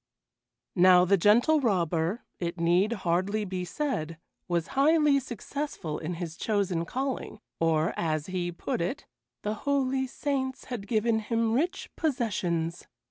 [0.73, 6.85] Now the Gentle Robber, it need hardly be said, was highly successful in his chosen
[6.85, 9.05] calling, or, as he put it,
[9.43, 12.87] "the holy saints had given him rich possessions."